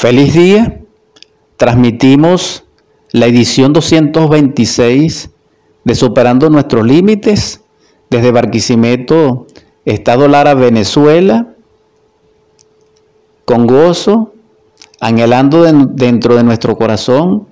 [0.00, 0.80] Feliz día.
[1.56, 2.62] Transmitimos
[3.10, 5.30] la edición 226
[5.82, 7.62] de Superando Nuestros Límites
[8.08, 9.48] desde Barquisimeto,
[9.84, 11.48] Estado Lara, Venezuela,
[13.44, 14.34] con gozo,
[15.00, 17.48] anhelando dentro de nuestro corazón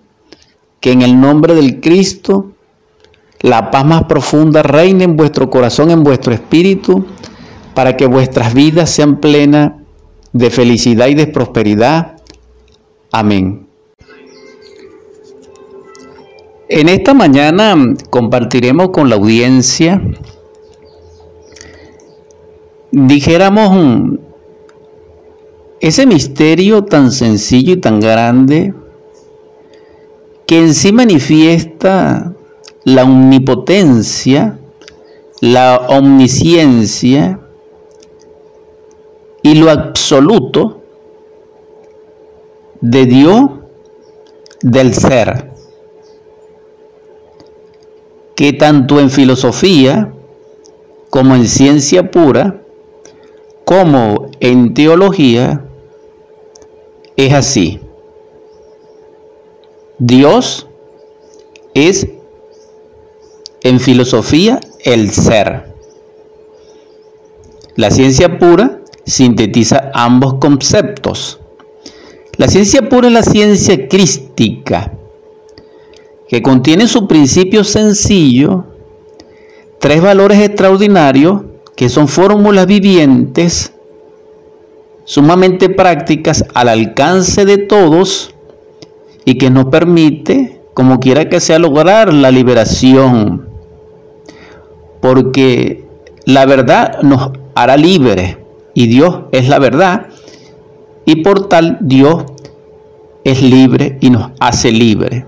[0.79, 2.53] que en el nombre del Cristo
[3.41, 7.07] la paz más profunda reine en vuestro corazón, en vuestro espíritu,
[7.75, 9.73] para que vuestras vidas sean plenas
[10.33, 12.16] de felicidad y de prosperidad
[13.13, 13.67] Amén.
[16.69, 17.77] En esta mañana
[18.11, 20.03] compartiremos con la audiencia,
[22.91, 24.19] dijéramos,
[25.81, 28.75] ese misterio tan sencillo y tan grande
[30.47, 32.33] que en sí manifiesta
[32.83, 34.59] la omnipotencia,
[35.41, 37.39] la omnisciencia
[39.43, 40.83] y lo absoluto
[42.81, 43.51] de Dios
[44.63, 45.51] del ser,
[48.35, 50.13] que tanto en filosofía
[51.11, 52.63] como en ciencia pura,
[53.65, 55.65] como en teología,
[57.17, 57.81] es así.
[59.99, 60.67] Dios
[61.75, 62.07] es
[63.63, 65.75] en filosofía el ser.
[67.75, 71.36] La ciencia pura sintetiza ambos conceptos.
[72.37, 74.93] La ciencia pura es la ciencia crística,
[76.29, 78.67] que contiene su principio sencillo,
[79.79, 81.43] tres valores extraordinarios,
[81.75, 83.73] que son fórmulas vivientes,
[85.05, 88.35] sumamente prácticas, al alcance de todos,
[89.25, 93.49] y que nos permite, como quiera que sea, lograr la liberación.
[95.01, 95.85] Porque
[96.27, 98.37] la verdad nos hará libres,
[98.75, 100.09] y Dios es la verdad,
[101.07, 102.25] y por tal Dios
[103.25, 105.25] es libre y nos hace libre.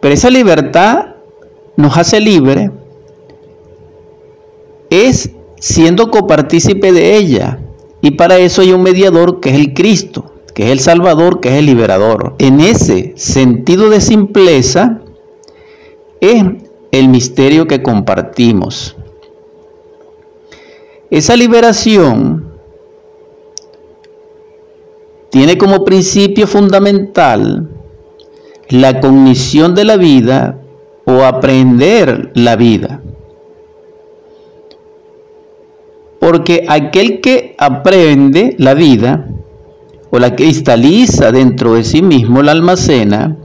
[0.00, 1.16] Pero esa libertad
[1.76, 2.70] nos hace libre
[4.90, 7.58] es siendo copartícipe de ella.
[8.00, 11.48] Y para eso hay un mediador que es el Cristo, que es el Salvador, que
[11.48, 12.34] es el liberador.
[12.38, 15.00] En ese sentido de simpleza
[16.20, 16.44] es
[16.92, 18.96] el misterio que compartimos.
[21.10, 22.53] Esa liberación
[25.34, 27.68] tiene como principio fundamental
[28.68, 30.60] la cognición de la vida
[31.04, 33.02] o aprender la vida.
[36.20, 39.28] Porque aquel que aprende la vida
[40.10, 43.36] o la cristaliza dentro de sí mismo, la almacena,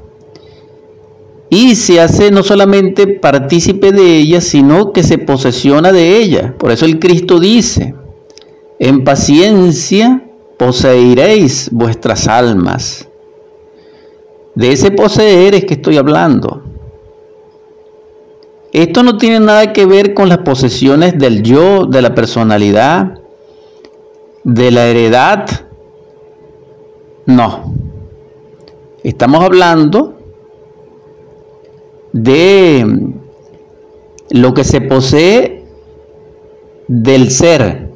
[1.49, 6.53] y se hace no solamente partícipe de ella, sino que se posesiona de ella.
[6.55, 7.95] Por eso el Cristo dice,
[8.77, 10.28] en paciencia
[10.59, 13.07] poseeréis vuestras almas.
[14.55, 16.63] De ese poseer es que estoy hablando.
[18.73, 23.19] Esto no tiene nada que ver con las posesiones del yo, de la personalidad,
[24.43, 25.47] de la heredad.
[27.25, 27.73] No.
[29.01, 30.17] Estamos hablando
[32.11, 33.13] de
[34.29, 35.63] lo que se posee
[36.89, 37.88] del ser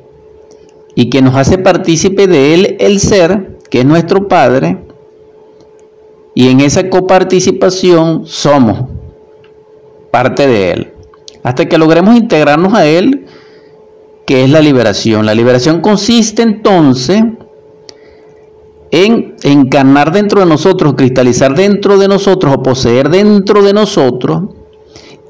[0.96, 4.78] y que nos hace partícipe de Él el ser, que es nuestro Padre,
[6.36, 8.90] y en esa coparticipación somos
[10.12, 10.94] parte de Él.
[11.44, 13.26] Hasta que logremos integrarnos a Él,
[14.26, 15.26] que es la liberación.
[15.26, 17.24] La liberación consiste entonces
[18.92, 24.44] en encarnar dentro de nosotros, cristalizar dentro de nosotros o poseer dentro de nosotros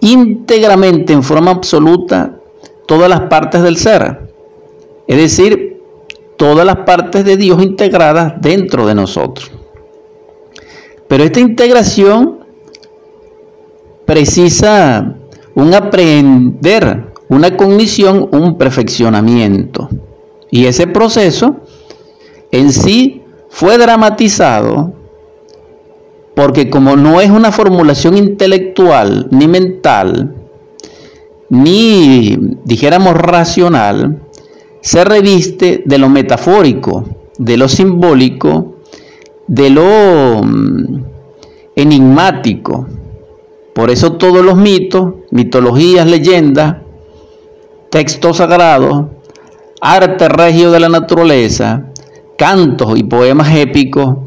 [0.04, 2.40] íntegramente, en forma absoluta,
[2.86, 4.33] todas las partes del ser.
[5.08, 5.82] Es decir,
[6.38, 9.52] todas las partes de Dios integradas dentro de nosotros.
[11.08, 12.40] Pero esta integración
[14.06, 15.16] precisa
[15.56, 19.90] un aprender, una cognición, un perfeccionamiento.
[20.50, 21.58] Y ese proceso
[22.52, 24.94] en sí fue dramatizado
[26.36, 30.36] porque como no es una formulación intelectual ni mental,
[31.50, 34.23] ni dijéramos racional,
[34.84, 37.06] se reviste de lo metafórico,
[37.38, 38.76] de lo simbólico,
[39.48, 41.04] de lo mm,
[41.78, 42.86] enigmático.
[43.74, 46.76] Por eso todos los mitos, mitologías, leyendas,
[47.90, 49.06] textos sagrados,
[49.80, 51.86] arte regio de la naturaleza,
[52.38, 54.18] cantos y poemas épicos,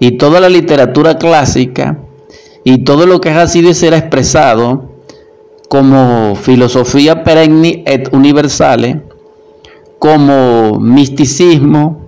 [0.00, 2.00] y toda la literatura clásica,
[2.64, 4.90] y todo lo que ha sido ser expresado
[5.68, 9.09] como filosofía perenne et universale,
[10.00, 12.00] como misticismo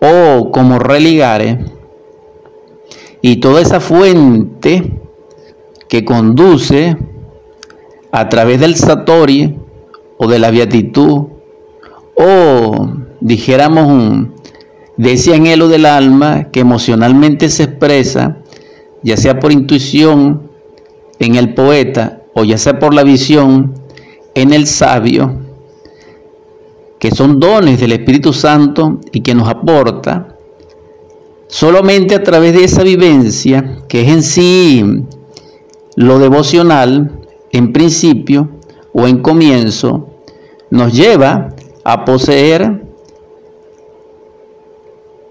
[0.00, 1.64] o como religare,
[3.22, 5.00] y toda esa fuente
[5.88, 6.96] que conduce
[8.12, 9.58] a través del Satori
[10.18, 11.28] o de la beatitud,
[12.16, 12.88] o
[13.20, 14.28] dijéramos
[14.98, 18.42] de ese anhelo del alma que emocionalmente se expresa,
[19.02, 20.50] ya sea por intuición
[21.18, 23.72] en el poeta o ya sea por la visión
[24.34, 25.43] en el sabio,
[27.04, 30.38] que son dones del Espíritu Santo y que nos aporta,
[31.48, 35.04] solamente a través de esa vivencia, que es en sí
[35.96, 37.20] lo devocional,
[37.52, 38.48] en principio
[38.94, 40.08] o en comienzo,
[40.70, 41.50] nos lleva
[41.84, 42.86] a poseer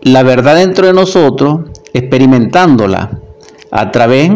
[0.04, 3.20] la verdad dentro de nosotros, experimentándola
[3.72, 4.30] a través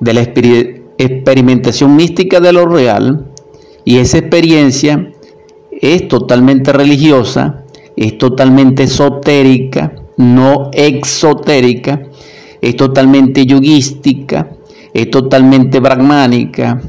[0.00, 3.26] de la experimentación mística de lo real,
[3.84, 5.11] y esa experiencia
[5.82, 7.64] es totalmente religiosa,
[7.96, 12.04] es totalmente esotérica, no exotérica,
[12.60, 14.48] es totalmente yogística,
[14.94, 16.80] es totalmente brahmánica,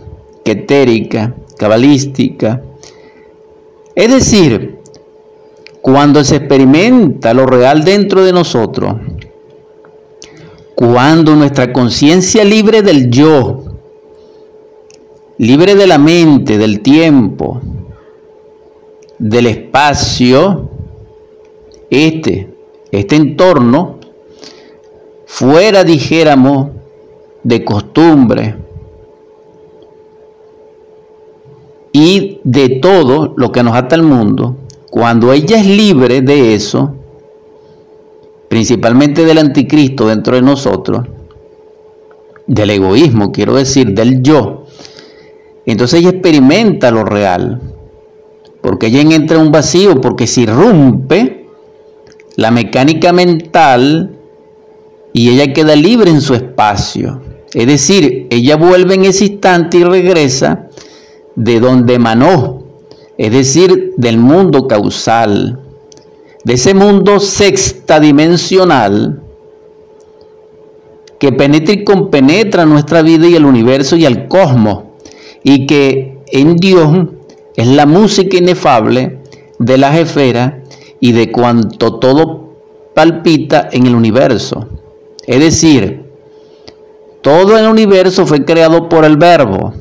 [0.45, 2.62] ketérica, cabalística.
[3.95, 4.78] Es decir,
[5.81, 8.94] cuando se experimenta lo real dentro de nosotros,
[10.75, 13.63] cuando nuestra conciencia libre del yo,
[15.39, 17.60] libre de la mente, del tiempo,
[19.19, 20.69] del espacio,
[21.89, 22.54] este,
[22.92, 24.00] este entorno,
[25.25, 26.69] fuera, dijéramos,
[27.44, 28.56] de costumbre
[31.92, 34.57] y de todo lo que nos ata al mundo,
[34.89, 36.95] cuando ella es libre de eso,
[38.48, 41.07] principalmente del anticristo dentro de nosotros,
[42.48, 44.65] del egoísmo, quiero decir, del yo,
[45.65, 47.62] entonces ella experimenta lo real,
[48.63, 51.48] porque ella entra en un vacío, porque se irrumpe
[52.38, 54.15] la mecánica mental
[55.12, 57.21] y ella queda libre en su espacio.
[57.54, 60.69] Es decir, ella vuelve en ese instante y regresa
[61.36, 62.63] de donde emanó,
[63.18, 65.60] es decir, del mundo causal,
[66.45, 69.21] de ese mundo sexta dimensional
[71.19, 74.86] que penetra y compenetra nuestra vida y el universo y el cosmos,
[75.44, 77.07] y que en Dios
[77.55, 79.19] es la música inefable
[79.59, 80.53] de las esferas
[81.00, 82.53] y de cuanto todo
[82.94, 84.67] palpita en el universo.
[85.25, 86.03] Es decir,
[87.21, 89.73] todo el universo fue creado por el verbo.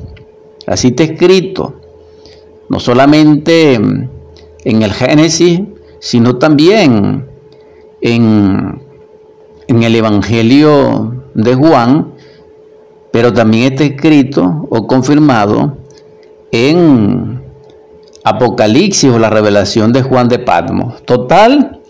[0.65, 1.75] Así está escrito.
[2.69, 5.61] No solamente en el Génesis,
[5.99, 7.27] sino también
[8.01, 8.81] en,
[9.67, 12.13] en el Evangelio de Juan,
[13.11, 15.77] pero también está escrito o confirmado
[16.51, 17.32] en
[18.23, 21.03] Apocalipsis o la revelación de Juan de Patmos.
[21.03, 21.81] Total,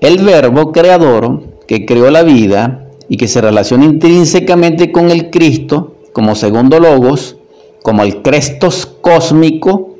[0.00, 5.94] el verbo creador que creó la vida y que se relaciona intrínsecamente con el Cristo
[6.12, 7.36] como segundo logos,
[7.82, 9.94] como el Crestos cósmico,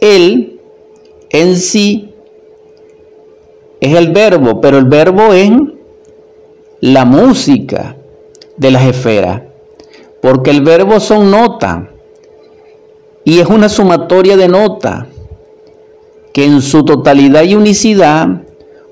[0.00, 0.60] él
[1.30, 2.10] en sí
[3.80, 5.50] es el verbo, pero el verbo es
[6.80, 7.96] la música
[8.56, 9.42] de las esferas,
[10.20, 11.93] porque el verbo son notas
[13.24, 15.06] y es una sumatoria de notas
[16.32, 18.42] que en su totalidad y unicidad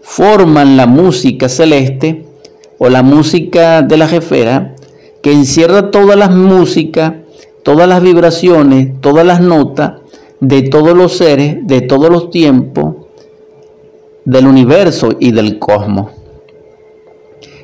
[0.00, 2.24] forman la música celeste
[2.78, 4.74] o la música de la jefera
[5.22, 7.14] que encierra todas las músicas,
[7.62, 10.00] todas las vibraciones, todas las notas
[10.40, 12.96] de todos los seres, de todos los tiempos,
[14.24, 16.10] del universo y del cosmos.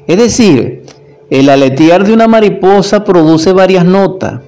[0.07, 0.85] Es decir,
[1.31, 4.40] el aletear de una mariposa produce varias notas,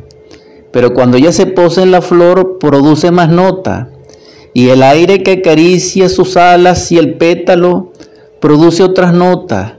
[0.72, 3.88] pero cuando ella se posa en la flor produce más notas.
[4.52, 7.92] Y el aire que acaricia sus alas y el pétalo
[8.40, 9.74] produce otras notas.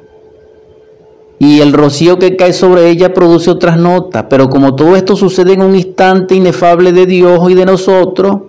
[1.39, 4.25] Y el rocío que cae sobre ella produce otras notas.
[4.29, 8.41] Pero como todo esto sucede en un instante inefable de Dios y de nosotros,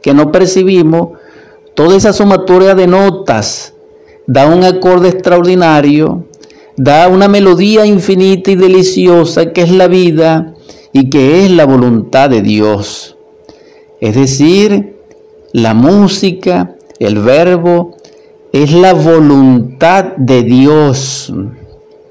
[0.00, 1.18] que no percibimos,
[1.74, 3.74] toda esa sumatoria de notas
[4.26, 6.24] da un acorde extraordinario,
[6.76, 10.54] da una melodía infinita y deliciosa que es la vida
[10.92, 13.16] y que es la voluntad de Dios.
[14.00, 14.96] Es decir,
[15.52, 17.96] la música, el verbo,
[18.52, 21.32] es la voluntad de Dios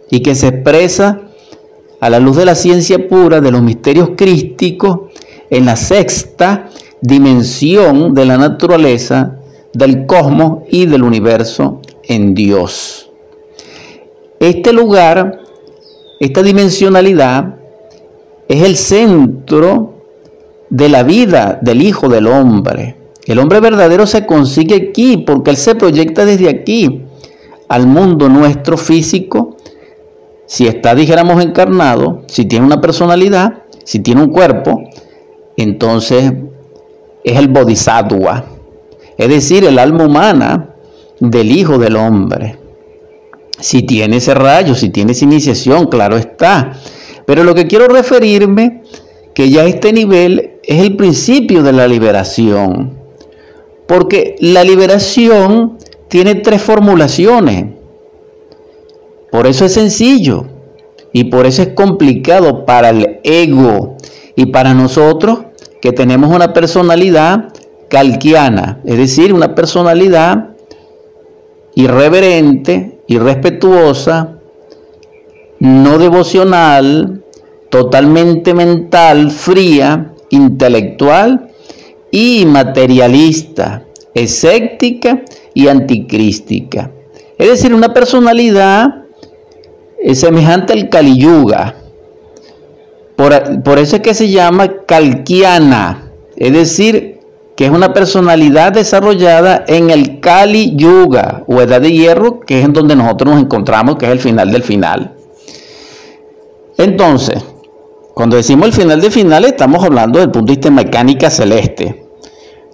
[0.10, 1.22] y que se expresa
[2.00, 5.12] a la luz de la ciencia pura de los misterios crísticos
[5.50, 6.70] en la sexta
[7.02, 9.40] dimensión de la naturaleza,
[9.74, 13.12] del cosmos y del universo en Dios.
[14.40, 15.40] Este lugar,
[16.20, 17.57] esta dimensionalidad,
[18.48, 19.94] es el centro
[20.70, 22.96] de la vida del Hijo del Hombre.
[23.26, 27.04] El hombre verdadero se consigue aquí porque Él se proyecta desde aquí.
[27.70, 29.58] al mundo nuestro físico,
[30.46, 34.84] si está, dijéramos, encarnado, si tiene una personalidad, si tiene un cuerpo,
[35.58, 36.32] entonces
[37.26, 38.46] es el bodhisattva,
[39.18, 40.76] es decir, el alma humana
[41.20, 42.58] del Hijo del Hombre.
[43.60, 46.74] Si tiene ese rayo, si tiene esa iniciación, claro está.
[47.28, 48.84] Pero lo que quiero referirme,
[49.34, 52.94] que ya este nivel es el principio de la liberación.
[53.86, 57.66] Porque la liberación tiene tres formulaciones.
[59.30, 60.46] Por eso es sencillo
[61.12, 63.98] y por eso es complicado para el ego
[64.38, 65.40] y para nosotros
[65.82, 67.50] que tenemos una personalidad
[67.90, 70.52] calquiana, es decir, una personalidad
[71.76, 74.37] irreverente, irrespetuosa,
[75.60, 77.24] no devocional,
[77.70, 81.52] totalmente mental, fría, intelectual
[82.12, 85.22] y materialista, escéptica
[85.54, 86.92] y anticrística.
[87.38, 89.04] Es decir, una personalidad
[90.14, 91.76] semejante al Kaliyuga.
[93.16, 97.18] Por, por eso es que se llama calquiana, es decir,
[97.56, 102.66] que es una personalidad desarrollada en el Kali Yuga o edad de hierro, que es
[102.66, 105.17] en donde nosotros nos encontramos, que es el final del final.
[106.78, 107.44] Entonces,
[108.14, 112.06] cuando decimos el final del final, estamos hablando del punto de vista de mecánica celeste.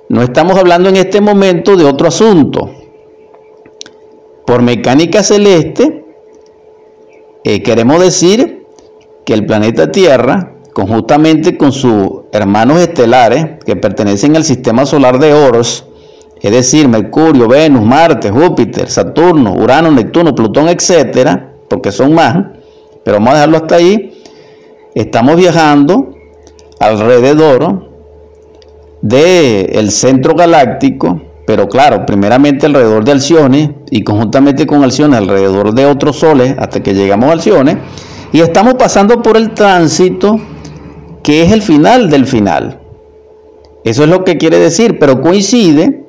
[0.10, 2.70] No estamos hablando en este momento de otro asunto.
[4.46, 6.06] Por mecánica celeste,
[7.44, 8.66] eh, queremos decir
[9.26, 15.34] que el planeta Tierra, conjuntamente con sus hermanos estelares que pertenecen al sistema solar de
[15.34, 15.86] Horus,
[16.42, 22.48] es decir, Mercurio, Venus, Marte, Júpiter, Saturno, Urano, Neptuno, Plutón, etcétera, porque son más,
[23.04, 24.24] pero vamos a dejarlo hasta ahí.
[24.96, 26.14] Estamos viajando
[26.80, 27.90] alrededor
[29.02, 35.86] del centro galáctico, pero claro, primeramente alrededor de Alcione y conjuntamente con Alcione alrededor de
[35.86, 37.78] otros soles hasta que llegamos a Alcione
[38.32, 40.40] y estamos pasando por el tránsito
[41.22, 42.80] que es el final del final.
[43.84, 46.06] Eso es lo que quiere decir, pero coincide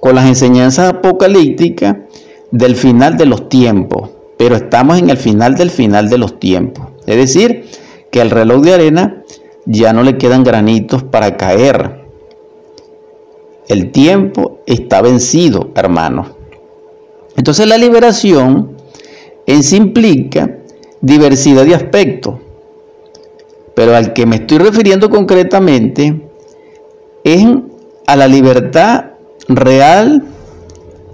[0.00, 1.96] con las enseñanzas apocalípticas
[2.50, 6.86] del final de los tiempos, pero estamos en el final del final de los tiempos.
[7.06, 7.66] Es decir,
[8.10, 9.24] que al reloj de arena
[9.66, 12.04] ya no le quedan granitos para caer.
[13.66, 16.36] El tiempo está vencido, hermano.
[17.36, 18.76] Entonces la liberación
[19.46, 20.58] en sí implica
[21.00, 22.36] diversidad de aspectos.
[23.74, 26.20] Pero al que me estoy refiriendo concretamente
[27.24, 27.44] es
[28.06, 29.04] a la libertad
[29.48, 30.24] real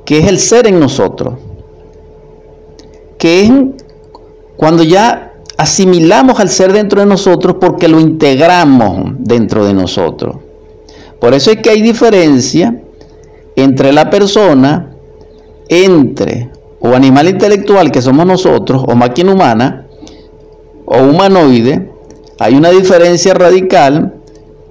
[0.05, 1.35] que es el ser en nosotros.
[3.25, 3.53] Que es
[4.55, 10.37] cuando ya asimilamos al ser dentro de nosotros porque lo integramos dentro de nosotros.
[11.23, 12.83] Por eso es que hay diferencia
[13.57, 14.91] entre la persona,
[15.71, 16.51] entre
[16.81, 19.87] o animal intelectual que somos nosotros, o máquina humana,
[20.85, 21.91] o humanoide,
[22.39, 24.17] hay una diferencia radical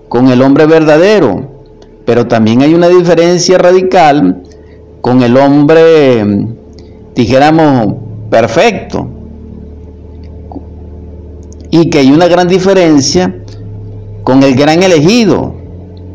[0.10, 1.50] con el hombre verdadero,
[2.06, 4.44] pero también hay una diferencia radical
[5.02, 6.24] con el hombre,
[7.16, 8.03] dijéramos,
[8.34, 9.08] perfecto.
[11.70, 13.36] Y que hay una gran diferencia
[14.24, 15.54] con el gran elegido,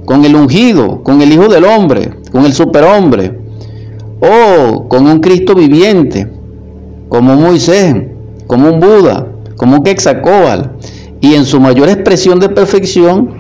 [0.05, 3.39] con el ungido, con el Hijo del Hombre, con el superhombre,
[4.21, 6.29] o con un Cristo viviente,
[7.09, 7.95] como Moisés,
[8.49, 10.71] como un Buda, como un Quetzalcóatl,
[11.21, 13.31] y en su mayor expresión de perfección,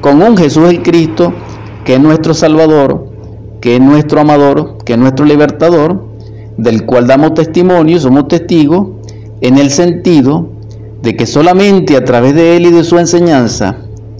[0.00, 1.32] con un Jesús el Cristo,
[1.84, 3.10] que es nuestro Salvador,
[3.60, 6.07] que es nuestro amador, que es nuestro libertador,
[6.58, 8.88] del cual damos testimonio, somos testigos,
[9.40, 10.50] en el sentido
[11.00, 13.76] de que solamente a través de Él y de su enseñanza,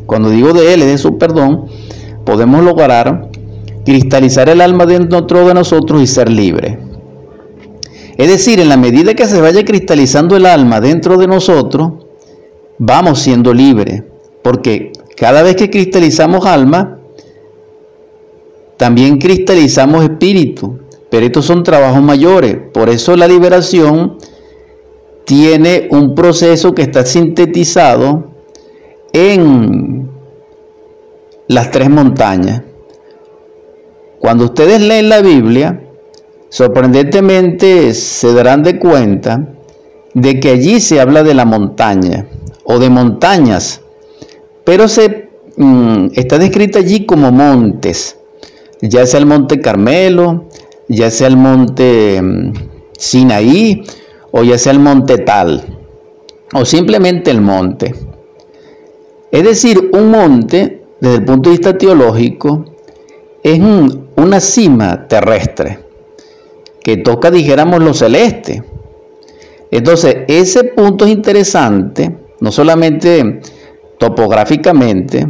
[0.06, 1.66] cuando digo de Él, es de su perdón,
[2.24, 3.28] podemos lograr
[3.84, 6.78] cristalizar el alma dentro de nosotros y ser libre.
[8.16, 11.92] Es decir, en la medida que se vaya cristalizando el alma dentro de nosotros,
[12.78, 14.04] vamos siendo libres,
[14.42, 16.98] porque cada vez que cristalizamos alma,
[18.76, 20.78] también cristalizamos espíritu,
[21.10, 24.18] pero estos son trabajos mayores, por eso la liberación
[25.24, 28.32] tiene un proceso que está sintetizado
[29.12, 30.10] en
[31.48, 32.62] las tres montañas.
[34.18, 35.82] Cuando ustedes leen la Biblia,
[36.48, 39.54] sorprendentemente se darán de cuenta
[40.14, 42.26] de que allí se habla de la montaña
[42.64, 43.82] o de montañas,
[44.64, 48.16] pero se mm, está descrita allí como montes,
[48.80, 50.46] ya sea el monte Carmelo,
[50.88, 52.52] ya sea el monte mm,
[52.98, 53.84] Sinaí
[54.30, 55.64] o ya sea el monte tal,
[56.52, 57.94] o simplemente el monte.
[59.30, 62.64] Es decir, un monte desde el punto de vista teológico,
[63.42, 63.60] es
[64.16, 65.78] una cima terrestre
[66.82, 68.62] que toca, dijéramos, lo celeste.
[69.70, 73.40] Entonces, ese punto es interesante, no solamente
[73.98, 75.26] topográficamente,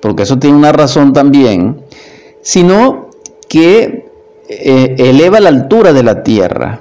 [0.00, 1.82] porque eso tiene una razón también,
[2.42, 3.10] sino
[3.48, 4.07] que
[4.48, 6.80] eh, eleva la altura de la tierra.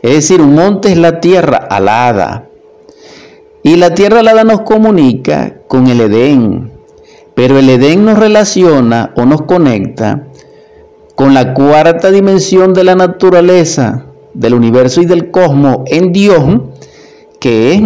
[0.00, 2.48] Es decir, un monte es la tierra alada.
[3.62, 6.72] Y la tierra alada nos comunica con el Edén.
[7.34, 10.28] Pero el Edén nos relaciona o nos conecta
[11.16, 16.60] con la cuarta dimensión de la naturaleza, del universo y del cosmos en Dios,
[17.40, 17.82] que es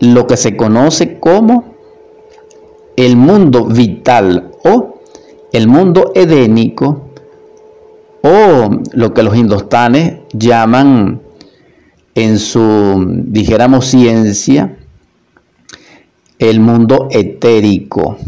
[0.00, 1.74] lo que se conoce como
[2.96, 4.91] el mundo vital o
[5.52, 7.10] el mundo edénico
[8.22, 11.20] o lo que los indostanes llaman
[12.14, 14.76] en su, dijéramos, ciencia,
[16.38, 18.18] el mundo etérico.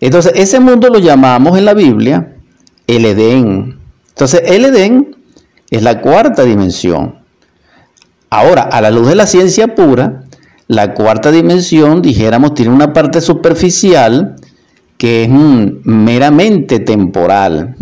[0.00, 2.34] Entonces, ese mundo lo llamamos en la Biblia
[2.86, 3.78] el Edén.
[4.08, 5.16] Entonces, el Edén
[5.70, 7.18] es la cuarta dimensión.
[8.30, 10.24] Ahora, a la luz de la ciencia pura,
[10.66, 14.36] la cuarta dimensión, dijéramos, tiene una parte superficial
[14.98, 17.76] que es meramente temporal.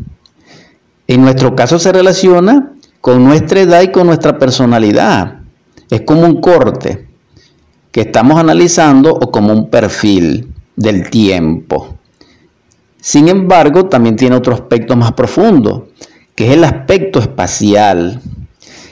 [1.09, 5.41] En nuestro caso se relaciona con nuestra edad y con nuestra personalidad.
[5.91, 7.07] Es como un corte
[7.91, 11.97] que estamos analizando o como un perfil del tiempo.
[13.01, 15.89] Sin embargo, también tiene otro aspecto más profundo,
[16.35, 18.21] que es el aspecto espacial.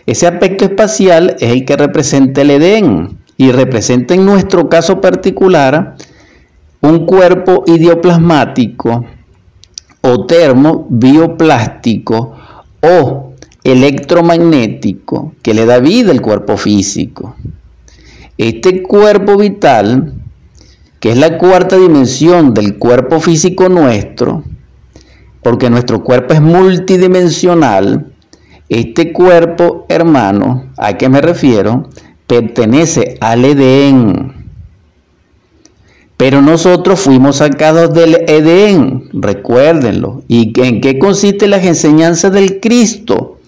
[0.07, 5.97] Ese aspecto espacial es el que representa el Edén y representa en nuestro caso particular
[6.85, 9.07] un cuerpo idioplasmático
[10.03, 12.35] o termo bioplástico
[12.83, 13.33] o
[13.65, 17.37] electromagnético que le da vida al cuerpo físico.
[18.37, 20.13] Este cuerpo vital,
[21.01, 24.45] que es la cuarta dimensión del cuerpo físico nuestro,
[25.43, 28.13] porque nuestro cuerpo es multidimensional,
[28.69, 31.89] este cuerpo, hermano, a qué me refiero,
[32.27, 34.44] pertenece al Edén.
[36.17, 40.23] Pero nosotros fuimos sacados del Edén, recuérdenlo.
[40.29, 43.39] ¿Y en qué consiste las enseñanzas del Cristo?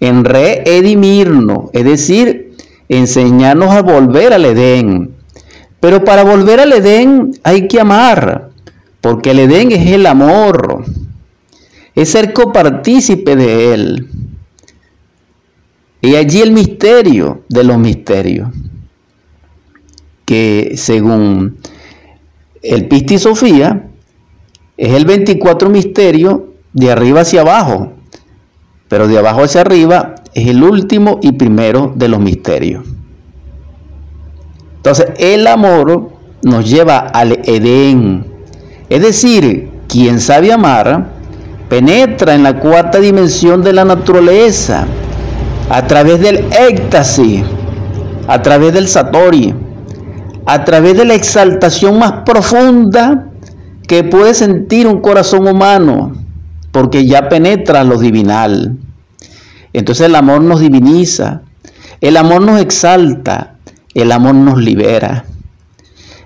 [0.00, 2.56] En reedimirnos, es decir,
[2.88, 5.14] enseñarnos a volver al Edén.
[5.80, 8.50] Pero para volver al Edén hay que amar,
[9.00, 10.84] porque el Edén es el amor,
[11.94, 14.08] es ser copartícipe de él.
[16.00, 18.48] Y allí el misterio de los misterios,
[20.24, 21.58] que según
[22.62, 23.88] el Pisti Sofía
[24.76, 27.92] es el 24 misterio de arriba hacia abajo,
[28.88, 32.84] pero de abajo hacia arriba es el último y primero de los misterios.
[34.76, 36.10] Entonces, el amor
[36.42, 38.26] nos lleva al Edén.
[38.88, 41.10] Es decir, quien sabe amar
[41.68, 44.86] penetra en la cuarta dimensión de la naturaleza
[45.70, 47.44] a través del éxtasis,
[48.26, 49.54] a través del satori,
[50.46, 53.28] a través de la exaltación más profunda
[53.86, 56.12] que puede sentir un corazón humano,
[56.70, 58.76] porque ya penetra lo divinal.
[59.72, 61.42] Entonces el amor nos diviniza,
[62.00, 63.56] el amor nos exalta,
[63.94, 65.24] el amor nos libera.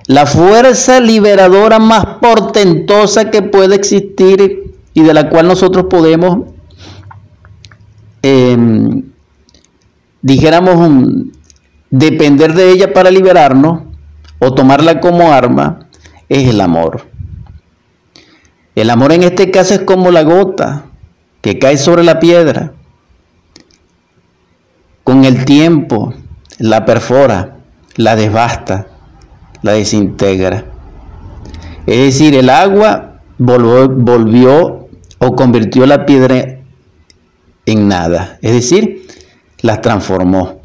[0.06, 6.48] La fuerza liberadora más portentosa que puede existir y de la cual nosotros podemos,
[8.22, 9.02] em,
[10.22, 11.00] dijéramos,
[11.90, 13.85] depender de ella para liberarnos,
[14.38, 15.88] o tomarla como arma
[16.28, 17.06] es el amor.
[18.74, 20.84] El amor en este caso es como la gota
[21.40, 22.72] que cae sobre la piedra.
[25.04, 26.12] Con el tiempo
[26.58, 27.56] la perfora,
[27.96, 28.88] la devasta,
[29.62, 30.64] la desintegra.
[31.86, 36.58] Es decir, el agua volvió, volvió o convirtió la piedra
[37.64, 38.38] en nada.
[38.42, 39.06] Es decir,
[39.60, 40.60] la transformó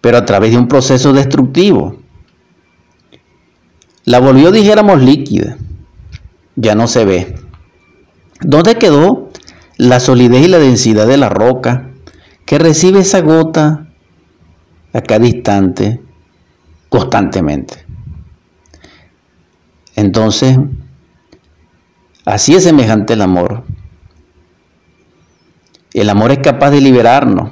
[0.00, 1.96] pero a través de un proceso destructivo.
[4.04, 5.58] La volvió, dijéramos, líquida.
[6.56, 7.34] Ya no se ve.
[8.40, 9.30] ¿Dónde quedó
[9.76, 11.90] la solidez y la densidad de la roca
[12.46, 13.88] que recibe esa gota
[14.92, 16.00] a cada instante,
[16.88, 17.84] constantemente?
[19.96, 20.58] Entonces,
[22.24, 23.64] así es semejante el amor.
[25.92, 27.50] El amor es capaz de liberarnos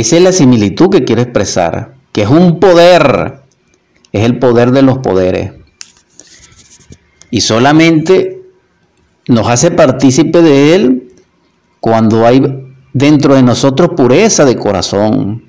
[0.00, 3.40] esa es la similitud que quiere expresar, que es un poder,
[4.12, 5.52] es el poder de los poderes.
[7.30, 8.42] Y solamente
[9.26, 11.12] nos hace partícipe de él
[11.80, 12.42] cuando hay
[12.92, 15.44] dentro de nosotros pureza de corazón.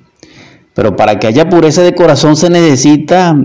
[0.72, 3.36] Pero para que haya pureza de corazón se necesita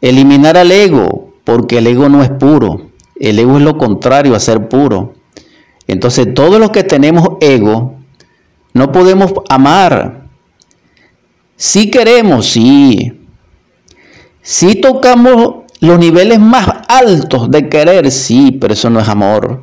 [0.00, 2.90] eliminar al ego, porque el ego no es puro.
[3.14, 5.14] El ego es lo contrario a ser puro.
[5.86, 7.96] Entonces, todos los que tenemos ego,
[8.76, 10.26] no podemos amar.
[11.56, 13.26] Si queremos, sí.
[14.42, 19.62] Si tocamos los niveles más altos de querer, sí, pero eso no es amor.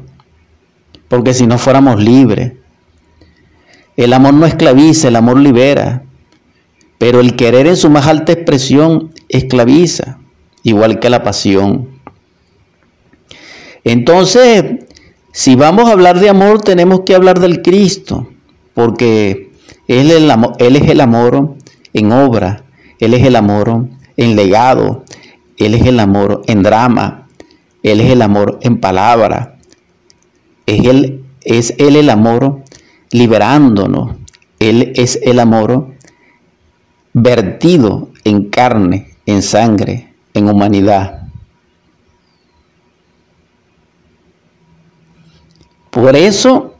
[1.09, 2.53] Porque si no fuéramos libres.
[3.95, 6.01] El amor no esclaviza, el amor libera.
[6.97, 10.17] Pero el querer en su más alta expresión esclaviza,
[10.63, 11.99] igual que la pasión.
[13.83, 14.87] Entonces,
[15.31, 18.32] si vamos a hablar de amor, tenemos que hablar del Cristo,
[18.73, 19.51] porque
[19.87, 21.55] Él es el amor, él es el amor
[21.93, 22.63] en obra,
[22.99, 25.03] Él es el amor en legado,
[25.57, 27.27] Él es el amor en drama,
[27.83, 29.57] Él es el amor en palabra,
[30.65, 32.63] es Él, es él el amor
[33.11, 34.15] liberándonos,
[34.59, 35.93] Él es el amor
[37.13, 41.27] vertido en carne, en sangre, en humanidad.
[45.91, 46.72] Por eso,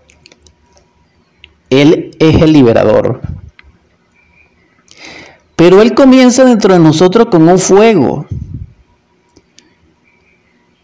[1.82, 3.22] Él es el liberador.
[5.56, 8.28] Pero Él comienza dentro de nosotros con un fuego.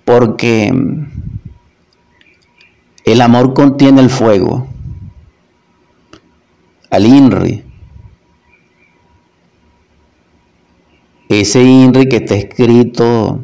[0.05, 0.73] Porque
[3.05, 4.67] el amor contiene el fuego.
[6.89, 7.63] Al INRI.
[11.29, 13.43] Ese INRI que está escrito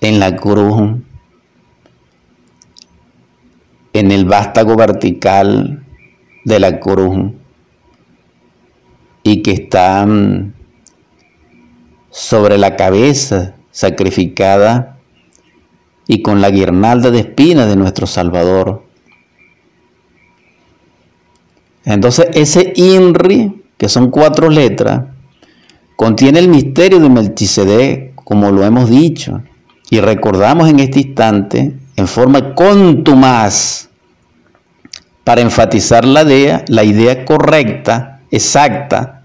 [0.00, 0.98] en la cruz
[3.92, 5.85] en el vástago vertical
[6.46, 7.32] de la cruz
[9.24, 10.06] y que está
[12.10, 15.00] sobre la cabeza sacrificada
[16.06, 18.84] y con la guirnalda de espinas de nuestro Salvador.
[21.84, 25.02] Entonces ese INRI, que son cuatro letras,
[25.96, 29.42] contiene el misterio de Melchizedek, como lo hemos dicho,
[29.90, 33.85] y recordamos en este instante en forma contumaz
[35.26, 39.24] para enfatizar la idea, la idea correcta, exacta,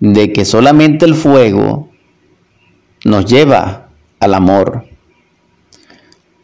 [0.00, 1.88] de que solamente el fuego
[3.04, 4.86] nos lleva al amor.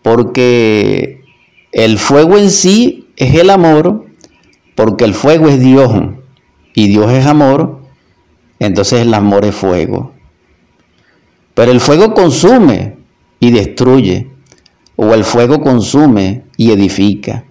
[0.03, 1.25] Porque
[1.73, 4.07] el fuego en sí es el amor,
[4.77, 5.93] porque el fuego es Dios
[6.75, 7.81] y Dios es amor,
[8.61, 10.14] entonces el amor es fuego.
[11.55, 12.99] Pero el fuego consume
[13.40, 14.31] y destruye,
[14.95, 17.47] o el fuego consume y edifica.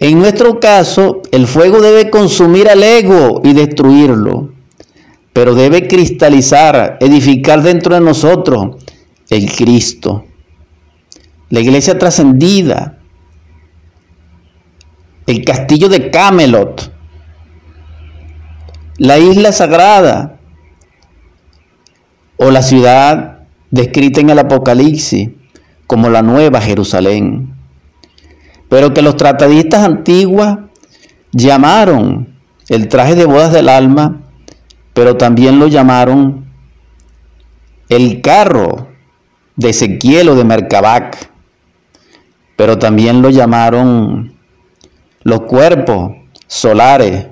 [0.00, 4.52] En nuestro caso, el fuego debe consumir al ego y destruirlo,
[5.32, 8.76] pero debe cristalizar, edificar dentro de nosotros
[9.28, 10.24] el Cristo,
[11.50, 12.98] la iglesia trascendida,
[15.26, 16.92] el castillo de Camelot,
[18.98, 20.38] la isla sagrada
[22.36, 25.30] o la ciudad descrita en el Apocalipsis
[25.88, 27.57] como la nueva Jerusalén
[28.68, 30.58] pero que los tratadistas antiguos
[31.32, 32.36] llamaron
[32.68, 34.20] el traje de bodas del alma,
[34.92, 36.52] pero también lo llamaron
[37.88, 38.88] el carro
[39.56, 41.30] de Ezequiel o de Mercabac,
[42.56, 44.34] pero también lo llamaron
[45.22, 46.12] los cuerpos
[46.46, 47.28] solares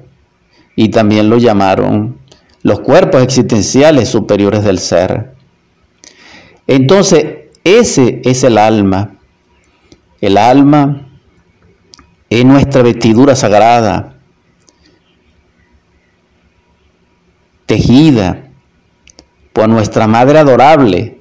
[0.75, 2.18] y también lo llamaron
[2.62, 5.35] los cuerpos existenciales superiores del ser.
[6.66, 9.18] Entonces, ese es el alma.
[10.20, 11.06] El alma
[12.28, 14.16] es nuestra vestidura sagrada,
[17.66, 18.48] tejida
[19.52, 21.20] por nuestra Madre adorable,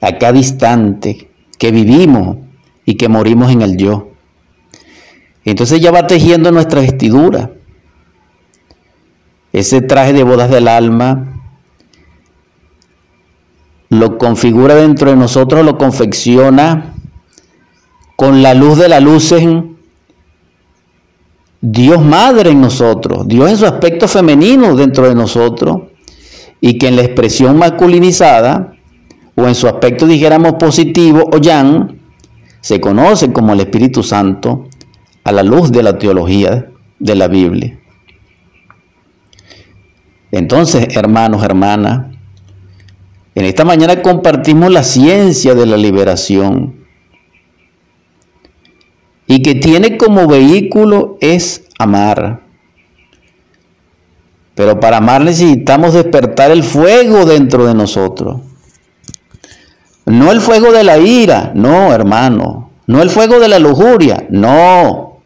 [0.00, 2.38] a cada instante que vivimos
[2.84, 4.10] y que morimos en el yo.
[5.44, 7.52] Entonces ya va tejiendo nuestra vestidura.
[9.52, 11.40] Ese traje de bodas del alma
[13.90, 16.91] lo configura dentro de nosotros, lo confecciona
[18.22, 19.78] con la luz de la luz en
[21.60, 25.88] Dios Madre en nosotros, Dios en su aspecto femenino dentro de nosotros,
[26.60, 28.74] y que en la expresión masculinizada,
[29.34, 31.98] o en su aspecto dijéramos positivo o yang,
[32.60, 34.68] se conoce como el Espíritu Santo
[35.24, 37.76] a la luz de la teología de la Biblia.
[40.30, 42.14] Entonces, hermanos, hermanas,
[43.34, 46.81] en esta mañana compartimos la ciencia de la liberación
[49.32, 52.42] y que tiene como vehículo es amar.
[54.54, 58.42] Pero para amar necesitamos despertar el fuego dentro de nosotros.
[60.04, 62.72] No el fuego de la ira, no, hermano.
[62.86, 65.22] No el fuego de la lujuria, no.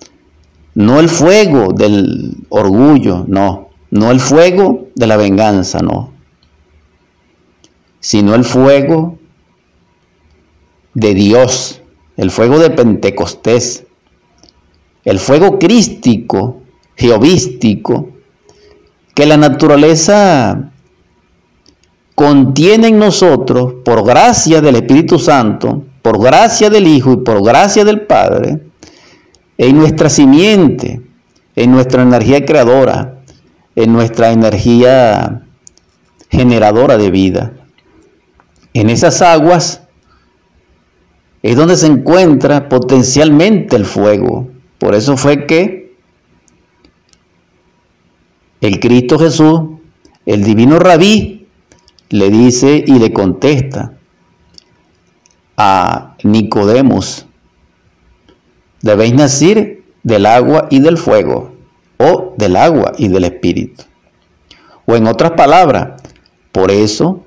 [0.76, 3.70] No el fuego del orgullo, no.
[3.90, 6.12] No el fuego de la venganza, no.
[7.98, 9.18] sino el fuego
[10.94, 11.82] de Dios,
[12.16, 13.85] el fuego de Pentecostés,
[15.06, 16.62] el fuego crístico,
[16.96, 18.10] geovístico,
[19.14, 20.72] que la naturaleza
[22.16, 27.84] contiene en nosotros por gracia del Espíritu Santo, por gracia del Hijo y por gracia
[27.84, 28.62] del Padre,
[29.56, 31.00] en nuestra simiente,
[31.54, 33.22] en nuestra energía creadora,
[33.76, 35.46] en nuestra energía
[36.30, 37.52] generadora de vida.
[38.74, 39.82] En esas aguas
[41.42, 44.55] es donde se encuentra potencialmente el fuego.
[44.78, 45.96] Por eso fue que
[48.60, 49.60] el Cristo Jesús,
[50.26, 51.46] el divino rabí,
[52.10, 53.94] le dice y le contesta
[55.56, 57.26] a Nicodemos,
[58.82, 61.56] debéis nacer del agua y del fuego,
[61.98, 63.84] o del agua y del espíritu.
[64.86, 66.00] O en otras palabras,
[66.52, 67.24] por eso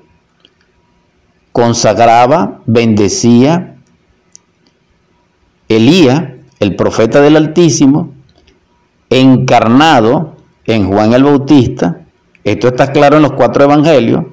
[1.52, 3.76] consagraba, bendecía
[5.68, 6.29] Elías,
[6.60, 8.12] el profeta del Altísimo,
[9.08, 12.02] encarnado en Juan el Bautista.
[12.44, 14.24] Esto está claro en los cuatro evangelios,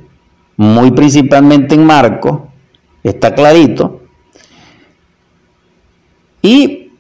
[0.58, 2.42] muy principalmente en Marcos,
[3.04, 4.02] está clarito.
[6.42, 6.92] Y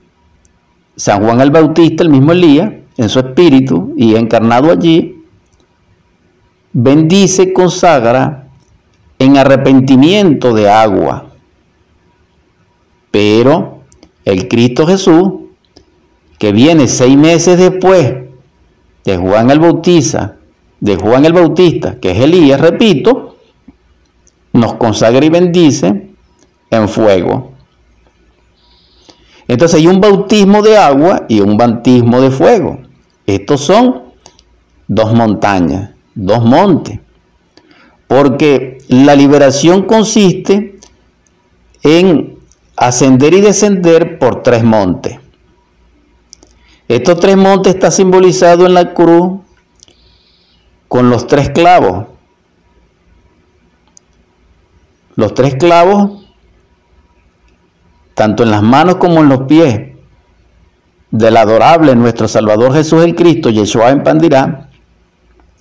[0.95, 5.23] San Juan el Bautista, el mismo Elías, en su espíritu y encarnado allí,
[6.73, 8.47] bendice, consagra
[9.19, 11.31] en arrepentimiento de agua.
[13.11, 13.76] Pero
[14.27, 15.31] el Cristo Jesús,
[16.37, 18.13] que viene seis meses después
[19.05, 20.35] de Juan el Bautista,
[20.81, 23.37] de Juan el Bautista, que es Elías, repito,
[24.51, 26.09] nos consagra y bendice
[26.69, 27.53] en fuego.
[29.47, 32.79] Entonces hay un bautismo de agua y un bautismo de fuego.
[33.25, 34.11] Estos son
[34.89, 36.99] dos montañas, dos montes.
[38.07, 40.79] Porque la liberación consiste
[41.81, 42.36] en
[42.77, 45.19] ascender y descender por tres montes.
[46.87, 49.41] Estos tres montes están simbolizados en la cruz
[50.87, 52.05] con los tres clavos.
[55.15, 56.23] Los tres clavos,
[58.13, 59.95] tanto en las manos como en los pies,
[61.09, 64.69] del adorable nuestro Salvador Jesús el Cristo, Yeshua en Pandirá,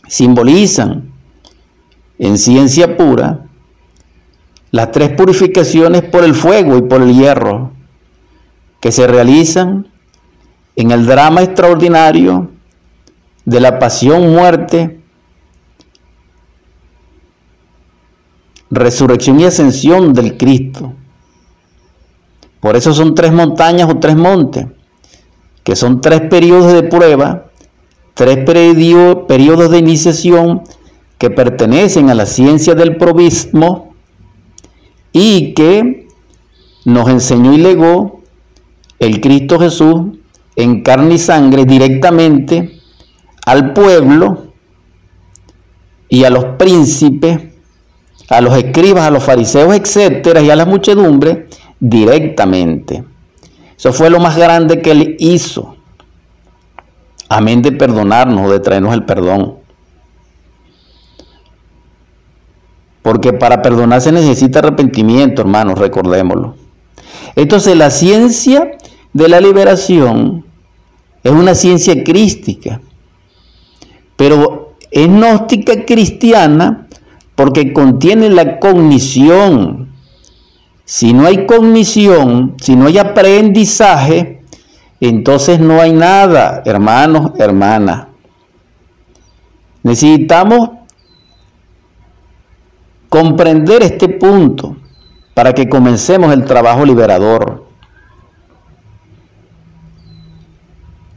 [0.06, 1.12] simbolizan
[2.18, 3.45] en ciencia pura
[4.76, 7.72] las tres purificaciones por el fuego y por el hierro
[8.78, 9.88] que se realizan
[10.76, 12.50] en el drama extraordinario
[13.46, 15.00] de la pasión, muerte,
[18.68, 20.92] resurrección y ascensión del Cristo.
[22.60, 24.66] Por eso son tres montañas o tres montes
[25.64, 27.46] que son tres periodos de prueba,
[28.12, 30.64] tres periodos de iniciación
[31.16, 33.85] que pertenecen a la ciencia del probismo
[35.18, 36.08] y que
[36.84, 38.20] nos enseñó y legó
[38.98, 40.18] el Cristo Jesús
[40.56, 42.82] en carne y sangre directamente
[43.46, 44.52] al pueblo
[46.10, 47.44] y a los príncipes,
[48.28, 51.48] a los escribas, a los fariseos, etcétera, y a la muchedumbre
[51.80, 53.02] directamente.
[53.74, 55.76] Eso fue lo más grande que él hizo.
[57.30, 59.60] Amén de perdonarnos, de traernos el perdón.
[63.06, 66.56] Porque para perdonar se necesita arrepentimiento, hermanos, recordémoslo.
[67.36, 68.72] Entonces la ciencia
[69.12, 70.44] de la liberación
[71.22, 72.80] es una ciencia crística,
[74.16, 76.88] pero es gnóstica cristiana
[77.36, 79.92] porque contiene la cognición
[80.84, 84.42] si no hay cognición, si no hay aprendizaje,
[85.00, 88.08] entonces no hay nada, hermanos, hermanas.
[89.84, 90.70] Necesitamos
[93.08, 94.76] comprender este punto
[95.34, 97.66] para que comencemos el trabajo liberador.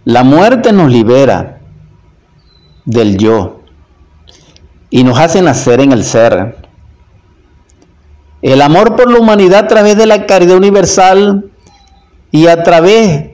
[0.05, 1.61] La muerte nos libera
[2.85, 3.61] del yo
[4.89, 6.57] y nos hace nacer en el ser.
[8.41, 11.51] El amor por la humanidad a través de la caridad universal
[12.31, 13.31] y a través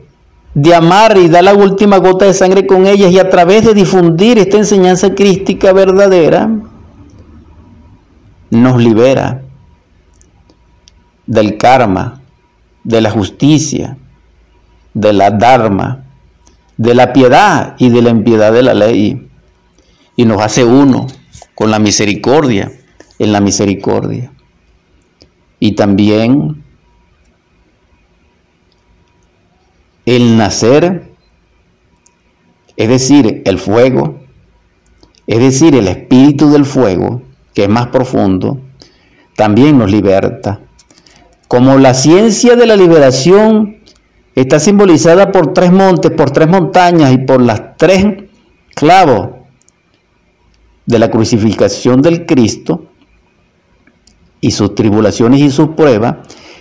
[0.53, 3.73] de amar y dar la última gota de sangre con ellas y a través de
[3.73, 6.49] difundir esta enseñanza crística verdadera,
[8.55, 9.41] nos libera
[11.25, 12.21] del karma,
[12.83, 13.97] de la justicia,
[14.93, 16.05] de la dharma,
[16.77, 19.29] de la piedad y de la impiedad de la ley.
[20.15, 21.07] Y nos hace uno
[21.53, 22.71] con la misericordia,
[23.19, 24.31] en la misericordia
[25.59, 26.63] y también
[30.05, 31.11] el nacer,
[32.77, 34.19] es decir, el fuego,
[35.27, 37.23] es decir, el espíritu del fuego,
[37.55, 38.59] que es más profundo,
[39.35, 40.59] también nos liberta.
[41.47, 43.77] Como la ciencia de la liberación
[44.35, 48.05] está simbolizada por tres montes, por tres montañas y por las tres
[48.75, 49.29] clavos
[50.85, 52.85] de la crucificación del Cristo
[54.41, 56.17] y sus tribulaciones y sus pruebas,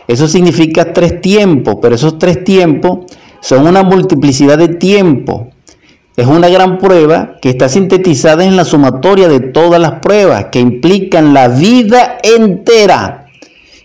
[0.07, 3.07] eso significa tres tiempos, pero esos tres tiempos
[3.41, 5.54] son una multiplicidad de tiempos.
[6.17, 10.61] Es una gran prueba que está sintetizada en la sumatoria de todas las pruebas que
[10.61, 13.27] implican la vida entera,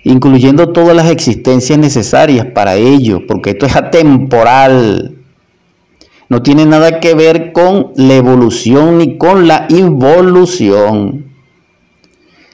[0.03, 5.15] incluyendo todas las existencias necesarias para ello, porque esto es atemporal.
[6.29, 11.33] No tiene nada que ver con la evolución ni con la involución,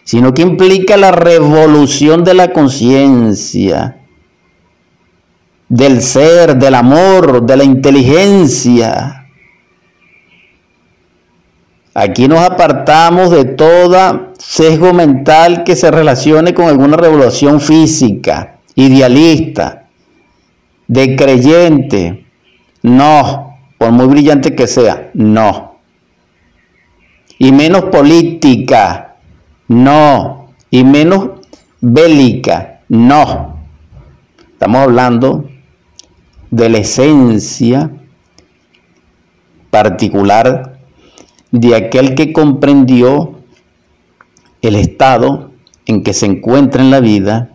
[0.05, 3.97] sino que implica la revolución de la conciencia,
[5.67, 9.24] del ser, del amor, de la inteligencia
[11.97, 19.88] Aquí nos apartamos de toda sesgo mental que se relacione con alguna revolución física, idealista,
[20.89, 22.25] de creyente.
[22.84, 25.77] No, por muy brillante que sea, no.
[27.39, 29.15] Y menos política,
[29.69, 30.49] no.
[30.69, 31.29] Y menos
[31.79, 33.58] bélica, no.
[34.51, 35.49] Estamos hablando
[36.51, 37.89] de la esencia
[39.69, 40.74] particular
[41.60, 43.39] de aquel que comprendió
[44.62, 45.52] el estado
[45.86, 47.52] en que se encuentra en la vida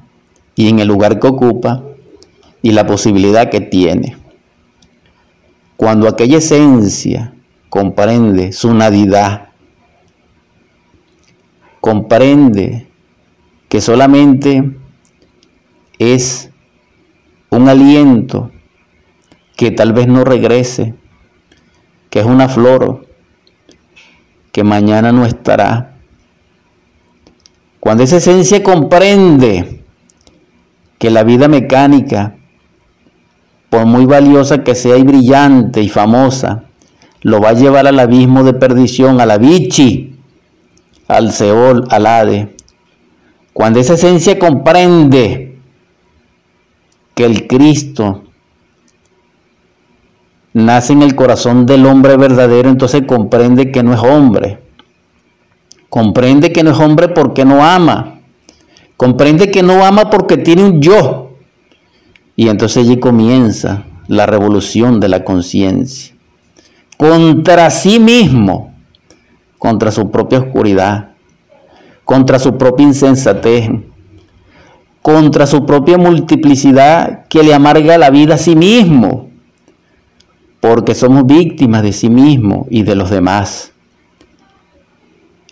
[0.54, 1.84] y en el lugar que ocupa
[2.62, 4.16] y la posibilidad que tiene.
[5.76, 7.34] Cuando aquella esencia
[7.68, 9.48] comprende su nadidad,
[11.82, 12.88] comprende
[13.68, 14.78] que solamente
[15.98, 16.50] es
[17.50, 18.50] un aliento
[19.56, 20.94] que tal vez no regrese,
[22.08, 23.09] que es una flor
[24.60, 25.94] que mañana no estará.
[27.80, 29.84] Cuando esa esencia comprende
[30.98, 32.34] que la vida mecánica,
[33.70, 36.64] por muy valiosa que sea y brillante y famosa,
[37.22, 40.18] lo va a llevar al abismo de perdición, a la bichi,
[41.08, 42.54] al Seol, al Ade.
[43.54, 45.56] Cuando esa esencia comprende
[47.14, 48.24] que el Cristo
[50.52, 54.58] nace en el corazón del hombre verdadero, entonces comprende que no es hombre.
[55.88, 58.20] Comprende que no es hombre porque no ama.
[58.96, 61.32] Comprende que no ama porque tiene un yo.
[62.36, 66.14] Y entonces allí comienza la revolución de la conciencia.
[66.96, 68.74] Contra sí mismo,
[69.58, 71.10] contra su propia oscuridad,
[72.04, 73.70] contra su propia insensatez,
[75.00, 79.29] contra su propia multiplicidad que le amarga la vida a sí mismo
[80.60, 83.72] porque somos víctimas de sí mismo y de los demás.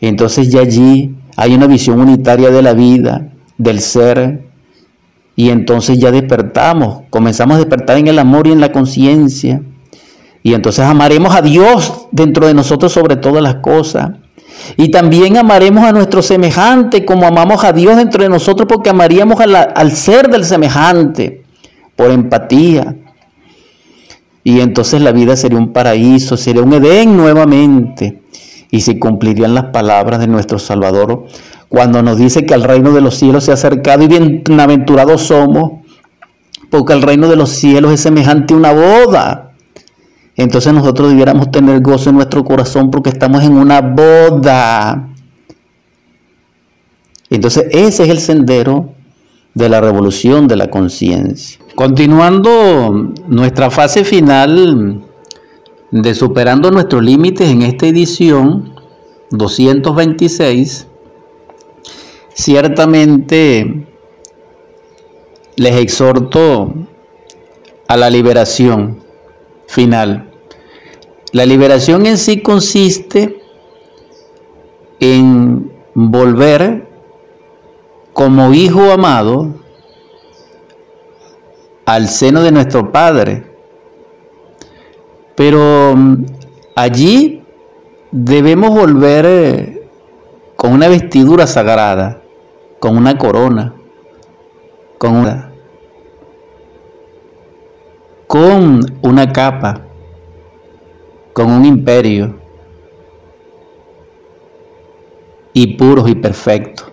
[0.01, 4.47] Entonces ya allí hay una visión unitaria de la vida, del ser,
[5.35, 9.63] y entonces ya despertamos, comenzamos a despertar en el amor y en la conciencia,
[10.43, 14.11] y entonces amaremos a Dios dentro de nosotros sobre todas las cosas.
[14.77, 19.41] Y también amaremos a nuestro semejante como amamos a Dios dentro de nosotros porque amaríamos
[19.41, 21.45] al ser del semejante
[21.97, 22.97] por empatía,
[24.49, 28.23] y entonces la vida sería un paraíso, sería un Edén nuevamente.
[28.71, 31.27] Y se cumplirían las palabras de nuestro Salvador
[31.69, 35.73] cuando nos dice que el reino de los cielos se ha acercado y bienaventurados somos,
[36.71, 39.53] porque el reino de los cielos es semejante a una boda.
[40.35, 45.11] Entonces nosotros debiéramos tener gozo en nuestro corazón porque estamos en una boda.
[47.29, 48.95] Entonces ese es el sendero
[49.55, 51.59] de la revolución de la conciencia.
[51.75, 55.05] Continuando nuestra fase final
[55.91, 58.75] de superando nuestros límites en esta edición
[59.31, 60.87] 226,
[62.35, 63.87] ciertamente
[65.57, 66.75] les exhorto
[67.89, 68.99] a la liberación
[69.67, 70.31] final.
[71.33, 73.43] La liberación en sí consiste
[75.01, 76.88] en volver
[78.19, 79.55] como hijo amado
[81.87, 83.45] al seno de nuestro Padre.
[85.37, 86.25] Pero mm,
[86.75, 87.45] allí
[88.11, 89.89] debemos volver eh,
[90.57, 92.21] con una vestidura sagrada,
[92.81, 93.77] con una corona,
[94.99, 95.53] con una,
[98.27, 99.87] con una capa,
[101.33, 102.37] con un imperio,
[105.53, 106.88] y puros y perfectos.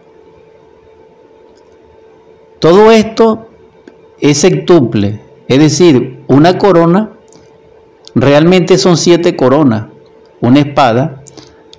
[2.59, 3.47] Todo esto
[4.19, 7.11] es septuple, es decir, una corona
[8.15, 9.87] realmente son siete coronas,
[10.41, 11.23] una espada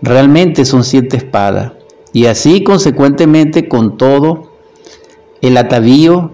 [0.03, 1.73] realmente son siete espadas,
[2.13, 4.53] y así consecuentemente con todo
[5.41, 6.33] el atavío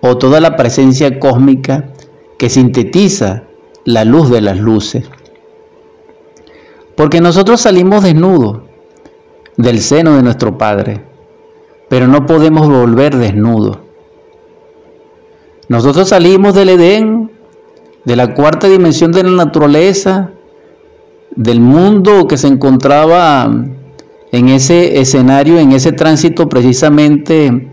[0.00, 1.92] o toda la presencia cósmica
[2.38, 3.44] que sintetiza
[3.84, 5.04] la luz de las luces.
[6.96, 8.62] Porque nosotros salimos desnudos
[9.56, 11.11] del seno de nuestro Padre,
[11.92, 13.76] pero no podemos volver desnudos.
[15.68, 17.30] Nosotros salimos del Edén,
[18.06, 20.30] de la cuarta dimensión de la naturaleza,
[21.36, 23.44] del mundo que se encontraba
[24.32, 27.68] en ese escenario, en ese tránsito precisamente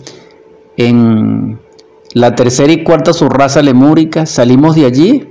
[0.75, 1.57] en
[2.13, 5.29] la tercera y cuarta subraza lemúrica, salimos de allí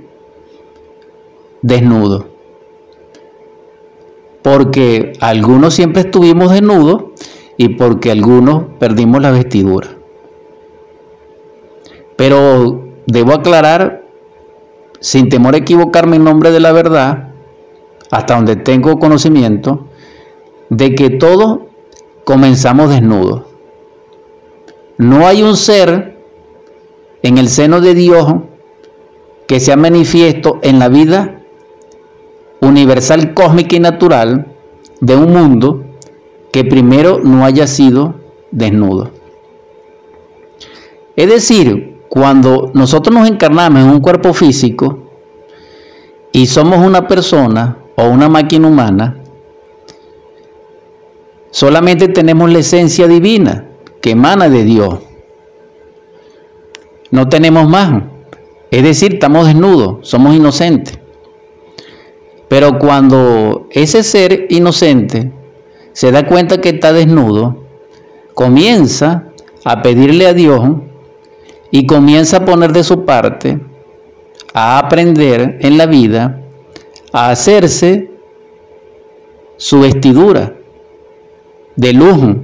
[1.61, 2.25] desnudos.
[4.41, 7.08] Porque algunos siempre estuvimos desnudos
[7.61, 9.89] y porque algunos perdimos la vestidura.
[12.15, 14.05] Pero debo aclarar,
[15.01, 17.33] sin temor a equivocarme en nombre de la verdad,
[18.11, 19.87] hasta donde tengo conocimiento,
[20.69, 21.59] de que todos
[22.23, 23.41] comenzamos desnudos.
[24.97, 26.17] No hay un ser
[27.23, 28.35] en el seno de Dios
[29.47, 31.41] que sea manifiesto en la vida
[32.61, 34.55] universal, cósmica y natural
[35.01, 35.88] de un mundo
[36.51, 38.15] que primero no haya sido
[38.51, 39.11] desnudo.
[41.15, 45.09] Es decir, cuando nosotros nos encarnamos en un cuerpo físico
[46.31, 49.17] y somos una persona o una máquina humana,
[51.51, 53.65] solamente tenemos la esencia divina
[54.01, 54.99] que emana de Dios.
[57.11, 58.03] No tenemos más.
[58.71, 60.99] Es decir, estamos desnudos, somos inocentes.
[62.47, 65.31] Pero cuando ese ser inocente
[65.93, 67.63] se da cuenta que está desnudo,
[68.33, 69.25] comienza
[69.63, 70.61] a pedirle a Dios
[71.71, 73.59] y comienza a poner de su parte,
[74.53, 76.41] a aprender en la vida,
[77.11, 78.11] a hacerse
[79.57, 80.55] su vestidura
[81.75, 82.37] de luz.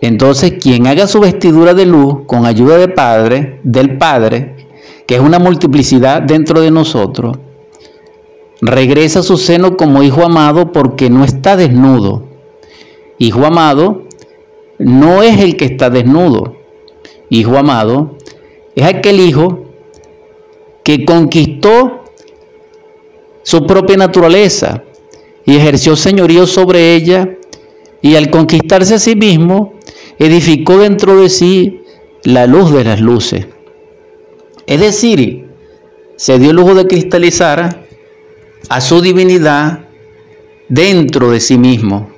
[0.00, 4.66] Entonces, quien haga su vestidura de luz con ayuda de Padre, del Padre,
[5.06, 7.38] que es una multiplicidad dentro de nosotros,
[8.62, 12.22] regresa a su seno como hijo amado porque no está desnudo.
[13.18, 14.04] Hijo amado
[14.78, 16.56] no es el que está desnudo.
[17.28, 18.16] Hijo amado
[18.76, 19.64] es aquel hijo
[20.84, 22.04] que conquistó
[23.42, 24.84] su propia naturaleza
[25.44, 27.36] y ejerció señorío sobre ella
[28.00, 29.74] y al conquistarse a sí mismo
[30.18, 31.82] edificó dentro de sí
[32.22, 33.46] la luz de las luces.
[34.66, 35.48] Es decir,
[36.14, 37.81] se dio el lujo de cristalizar
[38.68, 39.80] a su divinidad
[40.68, 42.10] dentro de sí mismo.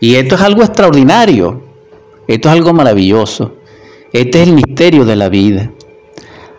[0.00, 1.62] Y esto es algo extraordinario,
[2.28, 3.56] esto es algo maravilloso,
[4.12, 5.72] este es el misterio de la vida.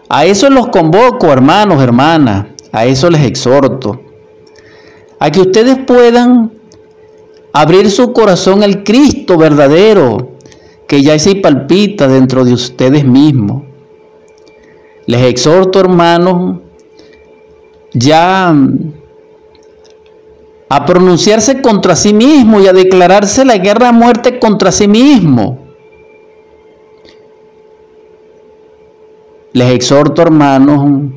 [0.10, 4.02] A eso los convoco, hermanos, hermanas, a eso les exhorto,
[5.20, 6.54] a que ustedes puedan
[7.54, 10.38] abrir su corazón al Cristo verdadero,
[10.88, 13.64] que ya se palpita dentro de ustedes mismos.
[15.06, 16.60] Les exhorto, hermanos,
[17.98, 18.54] ya
[20.70, 25.60] a pronunciarse contra sí mismo y a declararse la guerra a muerte contra sí mismo.
[29.54, 31.12] Les exhorto, hermanos,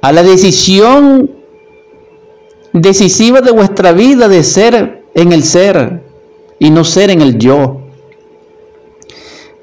[0.00, 1.30] a la decisión
[2.72, 6.02] decisiva de vuestra vida de ser en el ser
[6.58, 7.80] y no ser en el yo.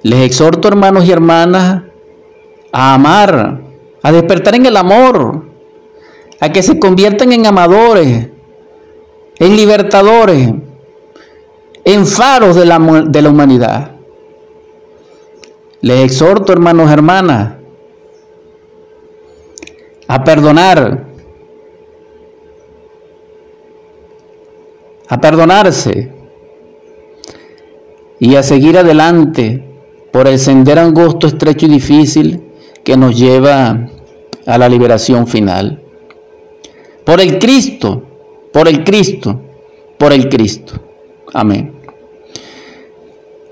[0.04, 1.84] Les exhorto, hermanos y hermanas,
[2.72, 3.71] a amar,
[4.02, 5.46] a despertar en el amor,
[6.40, 8.30] a que se conviertan en amadores,
[9.38, 10.50] en libertadores,
[11.84, 13.92] en faros de la, de la humanidad.
[15.82, 17.54] Les exhorto, hermanos hermanas,
[20.08, 21.08] a perdonar,
[25.08, 26.12] a perdonarse
[28.20, 29.64] y a seguir adelante
[30.12, 32.51] por el sendero angosto, estrecho y difícil
[32.84, 33.88] que nos lleva
[34.46, 35.82] a la liberación final.
[37.06, 38.04] Por el Cristo,
[38.52, 39.42] por el Cristo,
[39.98, 40.74] por el Cristo.
[41.34, 41.74] Amén.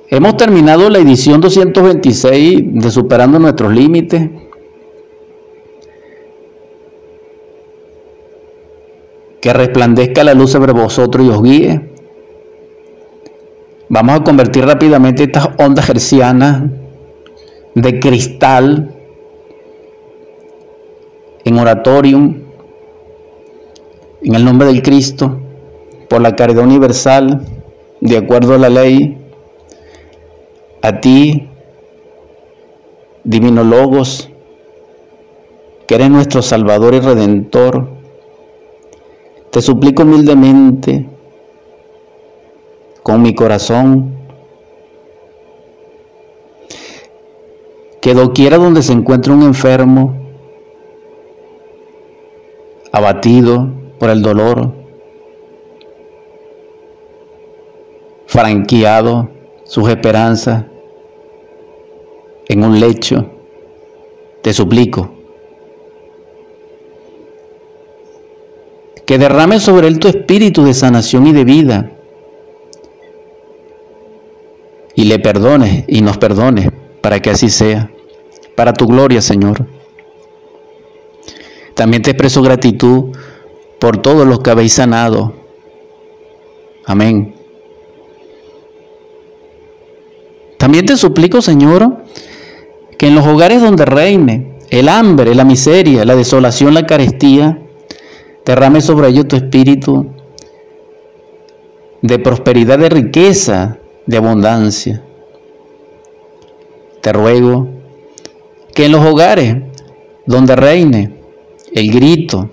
[0.10, 4.30] Hemos terminado la edición 226 de Superando nuestros Límites.
[9.42, 11.90] que resplandezca la luz sobre vosotros y os guíe.
[13.88, 16.64] Vamos a convertir rápidamente estas ondas hercianas
[17.74, 18.99] de cristal
[21.50, 22.44] en oratorium,
[24.22, 25.40] en el nombre del Cristo,
[26.08, 27.44] por la caridad universal,
[28.02, 29.18] de acuerdo a la ley,
[30.84, 31.50] a ti,
[33.24, 34.30] divino Logos,
[35.88, 37.90] que eres nuestro Salvador y Redentor,
[39.50, 41.10] te suplico humildemente,
[43.02, 44.14] con mi corazón,
[48.02, 50.29] que doquiera donde se encuentre un enfermo,
[52.92, 53.70] abatido
[54.00, 54.74] por el dolor,
[58.28, 59.30] franqueado
[59.64, 60.66] sus esperanzas
[62.48, 63.30] en un lecho,
[64.42, 65.12] te suplico
[69.06, 71.92] que derrame sobre él tu espíritu de sanación y de vida
[74.94, 76.70] y le perdones y nos perdones
[77.02, 77.90] para que así sea,
[78.56, 79.66] para tu gloria, Señor.
[81.80, 83.16] También te expreso gratitud
[83.80, 85.34] por todos los que habéis sanado.
[86.86, 87.36] Amén.
[90.58, 92.04] También te suplico, Señor,
[92.98, 97.62] que en los hogares donde reine el hambre, la miseria, la desolación, la carestía,
[98.46, 100.06] derrame sobre ellos tu espíritu
[102.02, 105.02] de prosperidad, de riqueza, de abundancia.
[107.00, 107.70] Te ruego
[108.76, 109.56] que en los hogares
[110.26, 111.19] donde reine
[111.74, 112.50] el grito,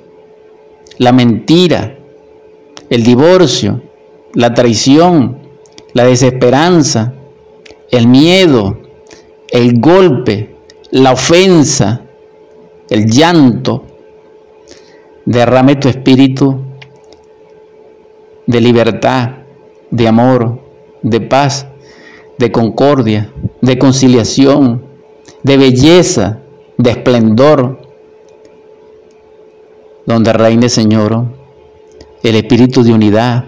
[0.99, 1.97] la mentira,
[2.91, 3.83] el divorcio,
[4.35, 5.39] la traición,
[5.93, 7.15] la desesperanza,
[7.91, 8.79] el miedo,
[9.51, 10.57] el golpe,
[10.91, 12.03] la ofensa,
[12.91, 13.85] el llanto,
[15.25, 16.61] derrame tu espíritu
[18.47, 19.31] de libertad,
[19.91, 20.61] de amor,
[21.03, 21.67] de paz,
[22.39, 24.85] de concordia, de conciliación,
[25.43, 26.41] de belleza,
[26.77, 27.86] de esplendor,
[30.07, 31.27] donde reine, Señor,
[32.23, 33.45] el espíritu de unidad,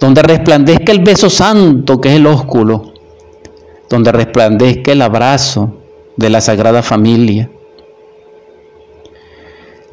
[0.00, 2.92] donde resplandezca el beso santo que es el ósculo,
[3.88, 5.76] donde resplandezca el abrazo
[6.16, 7.50] de la Sagrada Familia.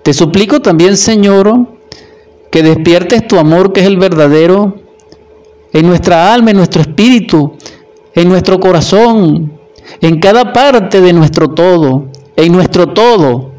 [0.01, 1.67] Te suplico también, Señor,
[2.51, 4.75] que despiertes tu amor que es el verdadero
[5.71, 7.53] en nuestra alma, en nuestro espíritu,
[8.13, 9.53] en nuestro corazón,
[10.01, 13.52] en cada parte de nuestro todo, en nuestro todo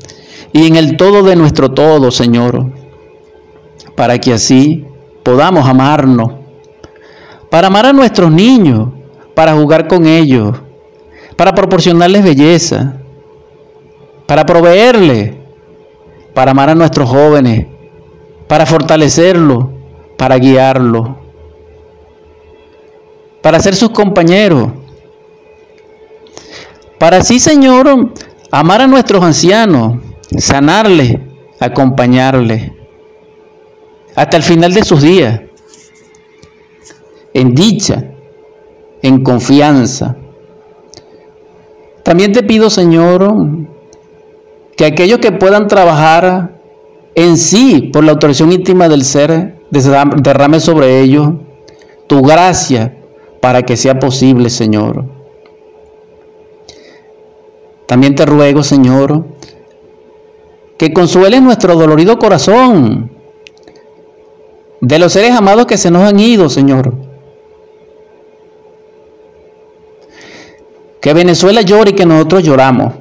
[0.55, 2.71] y en el todo de nuestro todo, Señor,
[3.97, 4.87] para que así
[5.25, 6.31] podamos amarnos,
[7.51, 8.91] para amar a nuestros niños,
[9.35, 10.57] para jugar con ellos,
[11.37, 13.01] para proporcionarles belleza,
[14.27, 15.35] para proveerles,
[16.35, 17.67] para amar a nuestros jóvenes,
[18.47, 19.67] para fortalecerlos,
[20.17, 21.09] para guiarlos,
[23.43, 24.71] para ser sus compañeros,
[26.97, 28.13] para así, Señor,
[28.53, 31.19] amar a nuestros ancianos, sanarles,
[31.61, 32.73] acompañarles,
[34.15, 35.41] hasta el final de sus días,
[37.33, 38.05] en dicha,
[39.03, 40.17] en confianza.
[42.03, 43.35] También te pido, Señor,
[44.77, 46.61] que aquellos que puedan trabajar
[47.15, 51.33] en sí por la autorización íntima del ser, derrame sobre ellos
[52.07, 52.97] tu gracia
[53.41, 55.05] para que sea posible, Señor.
[57.87, 59.27] También te ruego, Señor,
[60.85, 63.11] que consueles nuestro dolorido corazón
[64.83, 66.93] de los seres amados que se nos han ido, Señor.
[71.01, 72.93] Que Venezuela llore y que nosotros lloramos.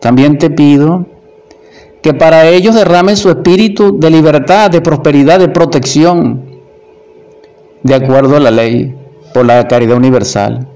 [0.00, 1.06] También te pido
[2.02, 6.60] que para ellos derrame su espíritu de libertad, de prosperidad, de protección,
[7.82, 8.94] de acuerdo a la ley,
[9.32, 10.68] por la caridad universal.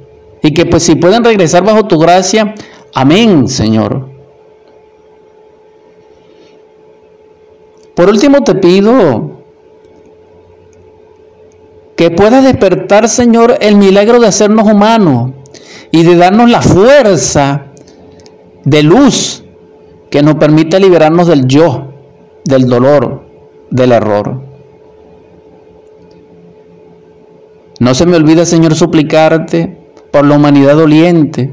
[0.43, 2.55] Y que pues si pueden regresar bajo tu gracia,
[3.01, 4.09] amén, Señor.
[7.95, 9.39] Por último te pido
[11.97, 15.33] que puedas despertar, Señor, el milagro de hacernos humanos
[15.91, 17.67] y de darnos la fuerza
[18.65, 19.45] de luz
[20.11, 21.93] que nos permita liberarnos del yo,
[22.45, 23.27] del dolor,
[23.71, 24.43] del error.
[27.81, 29.77] No se me olvida, Señor, suplicarte
[30.11, 31.53] por la humanidad doliente,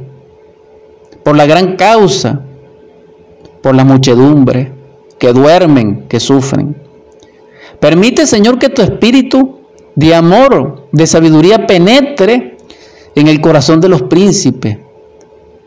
[1.25, 2.39] por la gran causa,
[3.63, 4.71] por la muchedumbre
[5.17, 6.75] que duermen, que sufren.
[7.79, 9.61] Permite, Señor, que tu espíritu
[9.95, 12.57] de amor, de sabiduría penetre
[13.15, 14.77] en el corazón de los príncipes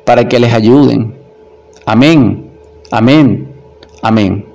[0.05, 1.17] para que les ayuden.
[1.85, 2.53] Amén,
[2.93, 3.53] amén,
[4.01, 4.48] amén.